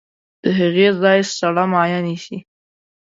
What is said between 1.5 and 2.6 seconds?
مایع نیسي.